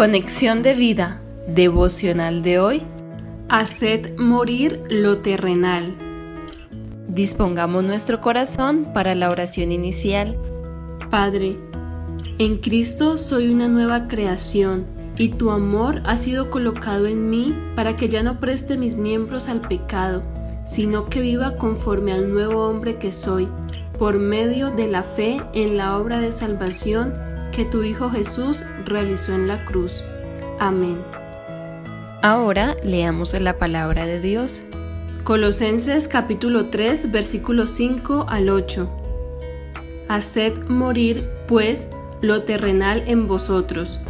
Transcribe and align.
Conexión 0.00 0.62
de 0.62 0.72
vida 0.72 1.20
devocional 1.46 2.42
de 2.42 2.58
hoy. 2.58 2.82
Haced 3.50 4.16
morir 4.16 4.80
lo 4.88 5.18
terrenal. 5.18 5.94
Dispongamos 7.06 7.84
nuestro 7.84 8.18
corazón 8.22 8.94
para 8.94 9.14
la 9.14 9.28
oración 9.28 9.72
inicial. 9.72 10.38
Padre, 11.10 11.58
en 12.38 12.56
Cristo 12.56 13.18
soy 13.18 13.52
una 13.52 13.68
nueva 13.68 14.08
creación 14.08 14.86
y 15.18 15.28
tu 15.28 15.50
amor 15.50 16.00
ha 16.06 16.16
sido 16.16 16.48
colocado 16.48 17.06
en 17.06 17.28
mí 17.28 17.54
para 17.76 17.98
que 17.98 18.08
ya 18.08 18.22
no 18.22 18.40
preste 18.40 18.78
mis 18.78 18.96
miembros 18.96 19.50
al 19.50 19.60
pecado, 19.60 20.22
sino 20.66 21.10
que 21.10 21.20
viva 21.20 21.58
conforme 21.58 22.12
al 22.12 22.32
nuevo 22.32 22.66
hombre 22.66 22.96
que 22.96 23.12
soy, 23.12 23.50
por 23.98 24.18
medio 24.18 24.70
de 24.70 24.88
la 24.88 25.02
fe 25.02 25.42
en 25.52 25.76
la 25.76 25.98
obra 25.98 26.20
de 26.20 26.32
salvación 26.32 27.12
que 27.50 27.64
tu 27.64 27.82
Hijo 27.82 28.10
Jesús 28.10 28.64
realizó 28.84 29.34
en 29.34 29.46
la 29.46 29.64
cruz. 29.64 30.04
Amén. 30.58 31.02
Ahora 32.22 32.76
leamos 32.84 33.34
la 33.40 33.58
palabra 33.58 34.06
de 34.06 34.20
Dios. 34.20 34.62
Colosenses 35.24 36.08
capítulo 36.08 36.66
3 36.66 37.10
versículos 37.10 37.70
5 37.70 38.26
al 38.28 38.50
8. 38.50 38.88
Haced 40.08 40.68
morir, 40.68 41.28
pues, 41.46 41.88
lo 42.20 42.42
terrenal 42.42 43.02
en 43.06 43.28
vosotros, 43.28 44.00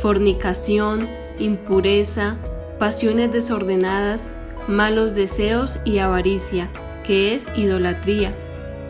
fornicación, 0.00 1.06
impureza, 1.38 2.36
pasiones 2.78 3.30
desordenadas, 3.30 4.30
malos 4.68 5.14
deseos 5.14 5.78
y 5.84 5.98
avaricia, 5.98 6.68
que 7.04 7.34
es 7.34 7.48
idolatría 7.56 8.32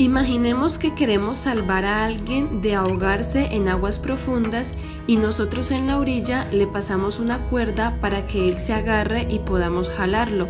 Imaginemos 0.00 0.78
que 0.78 0.94
queremos 0.94 1.36
salvar 1.36 1.84
a 1.84 2.06
alguien 2.06 2.62
de 2.62 2.74
ahogarse 2.74 3.54
en 3.54 3.68
aguas 3.68 3.98
profundas 3.98 4.72
y 5.06 5.16
nosotros 5.16 5.70
en 5.70 5.86
la 5.86 5.98
orilla 5.98 6.48
le 6.50 6.66
pasamos 6.66 7.20
una 7.20 7.36
cuerda 7.36 7.98
para 8.00 8.26
que 8.26 8.48
él 8.48 8.58
se 8.60 8.72
agarre 8.72 9.26
y 9.28 9.40
podamos 9.40 9.90
jalarlo. 9.90 10.48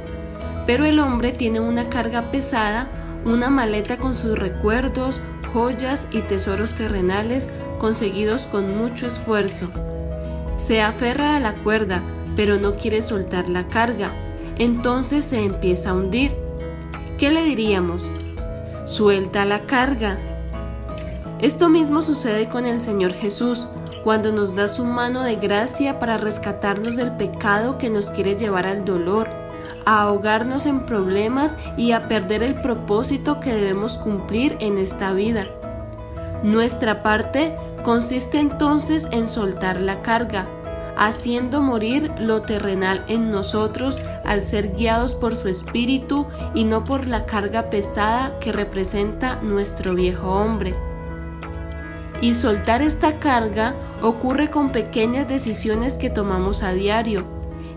Pero 0.69 0.85
el 0.85 1.01
hombre 1.01 1.33
tiene 1.33 1.59
una 1.59 1.89
carga 1.89 2.31
pesada, 2.31 2.87
una 3.25 3.51
maleta 3.51 3.99
con 3.99 4.15
sus 4.15 4.39
recuerdos, 4.39 5.21
joyas 5.53 6.07
y 6.13 6.21
tesoros 6.21 6.75
terrenales 6.75 7.49
conseguidos 7.81 8.47
con 8.47 8.79
mucho 8.79 9.09
esfuerzo. 9.09 9.69
Se 10.59 10.81
aferra 10.81 11.35
a 11.35 11.41
la 11.41 11.55
cuerda, 11.55 12.01
pero 12.37 12.57
no 12.57 12.77
quiere 12.77 13.03
soltar 13.03 13.49
la 13.49 13.67
carga. 13.67 14.13
Entonces 14.59 15.25
se 15.25 15.45
empieza 15.45 15.91
a 15.91 15.95
hundir. 15.95 16.37
¿Qué 17.19 17.33
le 17.33 17.43
diríamos? 17.43 18.09
Suelta 18.85 19.45
la 19.45 19.61
carga. 19.61 20.17
Esto 21.41 21.69
mismo 21.69 22.03
sucede 22.03 22.49
con 22.49 22.67
el 22.67 22.81
Señor 22.81 23.13
Jesús, 23.13 23.67
cuando 24.05 24.33
nos 24.33 24.55
da 24.55 24.69
su 24.69 24.85
mano 24.85 25.23
de 25.23 25.37
gracia 25.37 25.99
para 25.99 26.17
rescatarnos 26.17 26.97
del 26.97 27.13
pecado 27.13 27.79
que 27.79 27.91
nos 27.91 28.11
quiere 28.11 28.37
llevar 28.37 28.67
al 28.67 28.85
dolor, 28.85 29.29
a 29.85 30.03
ahogarnos 30.03 30.67
en 30.67 30.87
problemas 30.87 31.57
y 31.77 31.93
a 31.93 32.09
perder 32.09 32.43
el 32.43 32.61
propósito 32.61 33.41
que 33.41 33.55
debemos 33.55 33.97
cumplir 33.99 34.57
en 34.61 34.79
esta 34.79 35.13
vida. 35.13 35.47
Nuestra 36.43 37.03
parte 37.03 37.57
consiste 37.83 38.39
entonces 38.39 39.09
en 39.11 39.29
soltar 39.29 39.81
la 39.81 40.03
carga, 40.03 40.47
haciendo 40.97 41.61
morir 41.61 42.13
lo 42.19 42.43
terrenal 42.43 43.05
en 43.09 43.31
nosotros 43.31 43.99
al 44.25 44.45
ser 44.45 44.75
guiados 44.75 45.15
por 45.15 45.37
su 45.37 45.49
espíritu 45.49 46.27
y 46.55 46.65
no 46.65 46.85
por 46.85 47.07
la 47.07 47.27
carga 47.27 47.71
pesada 47.71 48.39
que 48.41 48.53
representa 48.53 49.41
nuestro 49.43 49.95
viejo 49.95 50.31
hombre. 50.31 50.75
Y 52.21 52.35
soltar 52.35 52.83
esta 52.83 53.19
carga 53.19 53.75
ocurre 54.03 54.51
con 54.51 54.73
pequeñas 54.73 55.27
decisiones 55.27 55.95
que 55.95 56.11
tomamos 56.11 56.63
a 56.63 56.73
diario, 56.73 57.25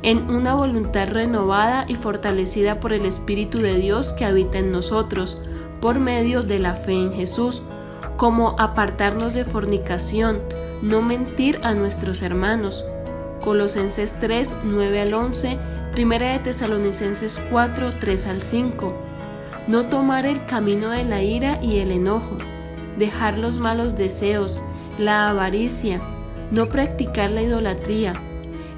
en 0.01 0.29
una 0.29 0.53
voluntad 0.53 1.07
renovada 1.07 1.85
y 1.87 1.95
fortalecida 1.95 2.79
por 2.79 2.91
el 2.91 3.05
Espíritu 3.05 3.59
de 3.59 3.75
Dios 3.75 4.11
que 4.11 4.25
habita 4.25 4.57
en 4.57 4.71
nosotros, 4.71 5.41
por 5.79 5.99
medio 5.99 6.43
de 6.43 6.59
la 6.59 6.75
fe 6.75 6.93
en 6.93 7.13
Jesús, 7.13 7.61
como 8.17 8.55
apartarnos 8.59 9.33
de 9.33 9.45
fornicación, 9.45 10.41
no 10.81 11.01
mentir 11.01 11.59
a 11.63 11.73
nuestros 11.73 12.21
hermanos, 12.21 12.85
Colosenses 13.43 14.13
3, 14.21 14.49
9 14.63 15.01
al 15.01 15.13
11, 15.13 15.57
Primera 15.91 16.31
de 16.31 16.39
Tesalonicenses 16.39 17.41
4, 17.51 17.91
3 17.99 18.27
al 18.27 18.41
5. 18.41 18.93
No 19.67 19.85
tomar 19.87 20.25
el 20.25 20.45
camino 20.45 20.89
de 20.89 21.03
la 21.03 21.21
ira 21.21 21.59
y 21.61 21.79
el 21.79 21.91
enojo, 21.91 22.37
dejar 22.97 23.37
los 23.37 23.59
malos 23.59 23.97
deseos, 23.97 24.59
la 24.97 25.29
avaricia, 25.29 25.99
no 26.51 26.67
practicar 26.67 27.31
la 27.31 27.41
idolatría. 27.41 28.13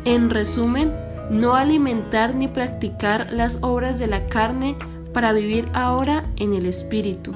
En 0.04 0.32
resumen, 0.32 0.92
no 1.30 1.56
alimentar 1.56 2.34
ni 2.34 2.48
practicar 2.48 3.32
las 3.32 3.60
obras 3.62 4.00
de 4.00 4.08
la 4.08 4.28
carne 4.28 4.76
para 5.14 5.32
vivir 5.32 5.70
ahora 5.74 6.26
en 6.38 6.54
el 6.54 6.66
Espíritu. 6.66 7.34